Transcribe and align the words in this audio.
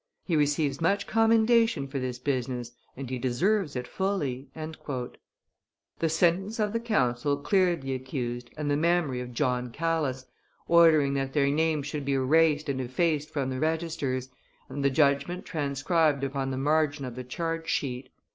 He 0.25 0.35
receives 0.35 0.81
much 0.81 1.05
commendation 1.05 1.87
for 1.87 1.99
this 1.99 2.17
business, 2.17 2.71
and 2.97 3.07
he 3.07 3.19
deserves 3.19 3.75
it 3.75 3.87
fully." 3.87 4.47
The 4.55 6.09
sentence 6.09 6.57
of 6.57 6.73
the 6.73 6.79
council 6.79 7.37
cleared 7.37 7.83
the 7.83 7.93
accused 7.93 8.49
and 8.57 8.71
the 8.71 8.75
memory 8.75 9.21
of 9.21 9.31
John 9.31 9.69
Calas, 9.71 10.25
ordering 10.67 11.13
that 11.13 11.33
their 11.33 11.51
names 11.51 11.85
should 11.85 12.03
be 12.05 12.13
erased 12.15 12.67
and 12.67 12.81
effaced 12.81 13.29
from 13.29 13.51
the 13.51 13.59
registers, 13.59 14.29
and 14.69 14.83
the 14.83 14.89
judgment 14.89 15.45
transcribed 15.45 16.23
upon 16.23 16.49
the 16.49 16.57
margin 16.57 17.05
of 17.05 17.13
the 17.15 17.23
charge 17.23 17.67
sheet. 17.69 18.09